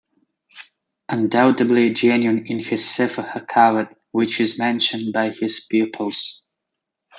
[1.09, 6.41] Undoubtedly genuine is his "Sefer HaKavod", which is mentioned by his pupils.